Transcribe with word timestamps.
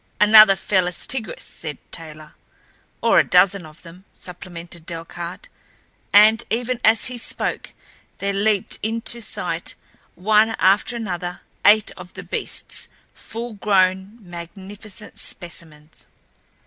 "Another 0.19 0.55
Felis 0.55 1.05
tigris," 1.05 1.43
said 1.43 1.77
Taylor. 1.91 2.33
"Or 3.03 3.19
a 3.19 3.23
dozen 3.23 3.67
of 3.67 3.83
them," 3.83 4.05
supplemented 4.15 4.87
Delcarte, 4.87 5.47
and, 6.11 6.43
even 6.49 6.79
as 6.83 7.05
he 7.05 7.19
spoke, 7.19 7.71
there 8.17 8.33
leaped 8.33 8.79
into 8.81 9.21
sight, 9.21 9.75
one 10.15 10.55
after 10.57 10.95
another, 10.95 11.41
eight 11.65 11.91
of 11.97 12.13
the 12.13 12.23
beasts, 12.23 12.87
full 13.13 13.53
grown—magnificent 13.53 15.19
specimens. 15.19 16.07